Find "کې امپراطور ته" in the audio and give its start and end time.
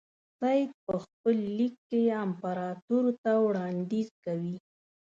1.89-3.31